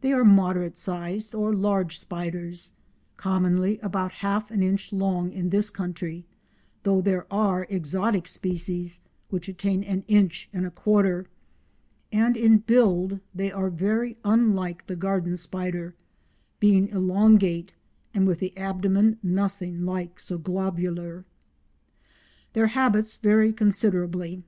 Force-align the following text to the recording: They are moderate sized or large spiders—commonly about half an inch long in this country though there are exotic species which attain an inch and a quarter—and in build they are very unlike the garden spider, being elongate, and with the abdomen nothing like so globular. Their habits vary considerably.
They 0.00 0.14
are 0.14 0.24
moderate 0.24 0.78
sized 0.78 1.34
or 1.34 1.54
large 1.54 1.98
spiders—commonly 1.98 3.78
about 3.80 4.10
half 4.24 4.50
an 4.50 4.62
inch 4.62 4.94
long 4.94 5.30
in 5.30 5.50
this 5.50 5.68
country 5.68 6.24
though 6.84 7.02
there 7.02 7.26
are 7.30 7.66
exotic 7.68 8.26
species 8.28 9.00
which 9.28 9.50
attain 9.50 9.84
an 9.84 10.04
inch 10.08 10.48
and 10.54 10.64
a 10.64 10.70
quarter—and 10.70 11.28
in 12.34 12.58
build 12.60 13.20
they 13.34 13.52
are 13.52 13.68
very 13.68 14.16
unlike 14.24 14.86
the 14.86 14.96
garden 14.96 15.36
spider, 15.36 15.94
being 16.58 16.88
elongate, 16.88 17.74
and 18.14 18.26
with 18.26 18.38
the 18.38 18.56
abdomen 18.56 19.18
nothing 19.22 19.84
like 19.84 20.18
so 20.18 20.38
globular. 20.38 21.26
Their 22.54 22.68
habits 22.68 23.18
vary 23.18 23.52
considerably. 23.52 24.44